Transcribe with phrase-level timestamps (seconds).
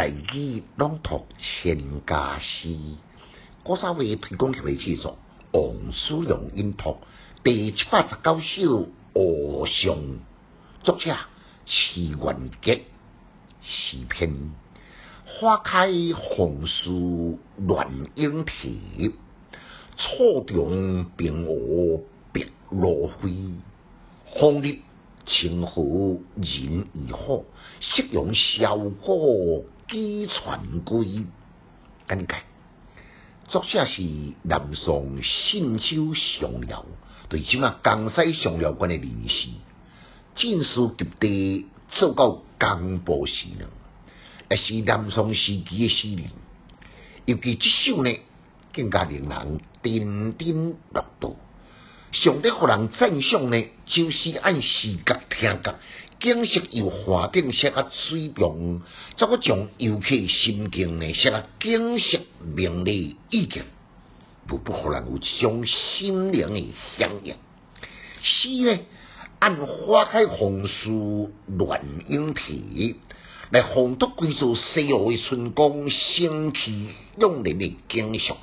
[0.00, 2.74] 大语朗读千家诗，
[3.62, 5.18] 郭三位推广起来制作
[5.52, 6.96] 王叔荣音读
[7.44, 9.94] 第七百十九首《恶上》，
[10.82, 11.14] 作者
[11.66, 12.84] 齐元杰，
[13.62, 14.52] 诗篇
[15.26, 19.12] 花开红树乱莺啼，
[19.98, 22.00] 草中冰鹅
[22.32, 23.52] 白鹭飞，
[24.40, 24.78] 风日
[25.26, 25.82] 清河
[26.36, 27.42] 人已好，
[27.82, 31.26] 夕阳小果几传归。
[32.08, 32.34] 简介，
[33.48, 34.02] 作者是
[34.44, 36.86] 南宋信州上饶，
[37.28, 39.48] 对即啊江西上饶县的人士，
[40.36, 43.66] 进士及第做到江部时呢，
[44.48, 46.30] 也是南宋时期的诗人。
[47.26, 48.16] 尤其这首呢，
[48.72, 51.34] 更加令人津津乐道。
[52.12, 55.74] 上帝互人赞赏呢，就是按视觉、听觉、
[56.20, 58.82] 景色由画顶写啊水平，
[59.16, 62.18] 再个将游客心境呢写啊景色
[62.54, 63.62] 明丽意境，
[64.50, 67.36] 无不互人有一种心灵的响应。
[68.22, 68.80] 诗呢，
[69.38, 72.96] 按花开红树乱莺啼
[73.50, 78.36] 来烘托几座西湖的春光，生气永人的景象。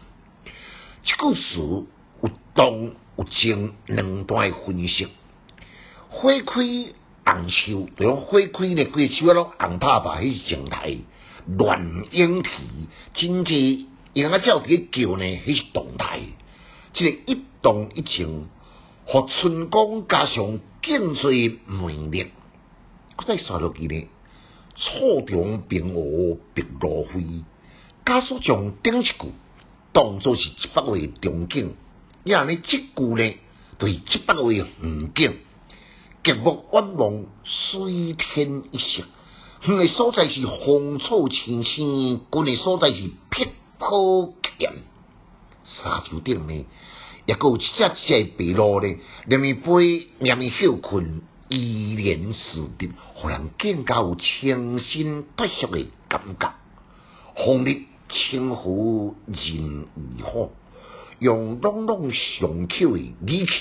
[1.03, 2.95] 这故事有动。
[3.17, 5.07] 有情两段分析，
[6.09, 6.93] 花开
[7.25, 10.99] 红树，就用花开呢，规树啊拢红拍拍，迄是静态；
[11.47, 12.49] 乱莺啼，
[13.15, 16.19] 真济人啊叫伫叫呢，迄是动态。
[16.93, 18.45] 即个一动一静，
[19.05, 22.27] 互春光加上更多魅力。
[23.25, 24.07] 再刷落去呢，
[24.75, 27.43] 草中冰鹅白鹭飞，
[28.05, 29.31] 加速将顶一句
[29.91, 31.73] 当作是一百位中景。
[32.27, 33.37] 也呢，即句呢，
[33.77, 34.67] 对即百位远
[35.15, 35.33] 景，
[36.23, 39.03] 极目远望，水天一色。
[39.65, 42.95] 远的所在是芳草青青，近的所在是
[43.29, 43.47] 碧
[43.79, 44.71] 波阡。
[45.63, 46.65] 沙丘顶呢，
[47.25, 56.53] 也有一只只白鹭呢，连咪飞，连咪休困，依然似的，互人更加有清新脱俗的感觉。
[57.35, 60.49] 风日清湖人已好。
[61.19, 63.51] 用朗朗上口的语气，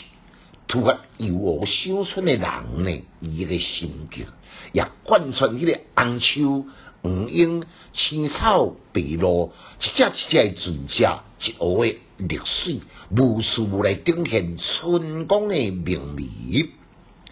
[0.69, 4.27] 突发游学乡村的人呢，伊个心境，
[4.72, 6.66] 也贯穿迄个红树、
[7.00, 7.65] 黄莺、
[7.95, 12.81] 青草、白鹭，一只一只的船只，一湖的绿水，
[13.11, 16.69] 无数来展现春光的明媚。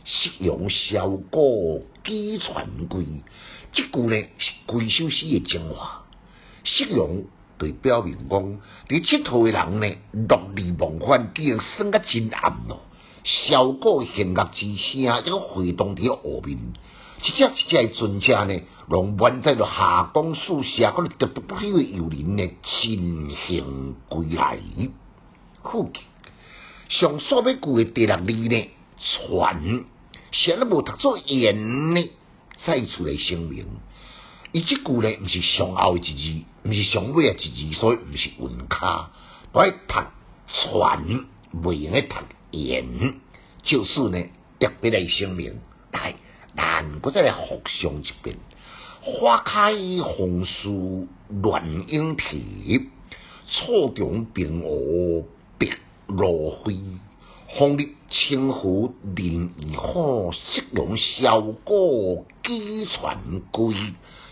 [0.06, 3.04] 夕阳小果几传归，
[3.74, 6.06] 即句呢是规首诗的精华。
[6.64, 7.24] 夕阳。
[7.58, 8.40] 对表明讲，
[8.88, 9.96] 伫佚佗诶人呢，
[10.28, 12.80] 落日忘返，已经算甲真暗咯。
[13.24, 16.58] 小果弦乐之声，一个回荡伫湖面，
[17.22, 24.58] 一只一只诶船只呢，拢满载着夏光暑射，嗰个特别不休诶游人呢，尽兴归来。
[25.62, 26.02] 附近
[26.90, 29.84] 上所要句诶第六字呢，船，
[30.32, 32.10] 谁都无读作言呢，
[32.66, 33.66] 再出来声明。
[34.54, 39.10] 伊即句呢，毋是上后一字，毋是上尾啊一字，所以毋是韵卡。
[39.52, 39.94] 我读
[40.46, 42.14] 传，袂用咧读
[42.52, 43.14] 言，
[43.64, 44.24] 就是呢
[44.60, 45.58] 特别来声明。
[45.90, 46.14] 来，
[46.56, 48.36] 咱搁再来复上一遍：
[49.02, 49.72] 花开
[50.04, 51.08] 红树
[51.42, 52.90] 乱莺啼，
[53.50, 55.24] 草中冰鹅
[55.58, 55.66] 白
[56.06, 56.76] 鹭飞。
[57.58, 63.18] 风日清湖人已好，夕阳小果几传
[63.50, 63.74] 归。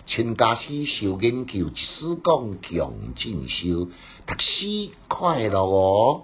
[0.06, 3.88] 全家师受研究，一史讲强进修，
[4.26, 6.22] 读书快乐哦。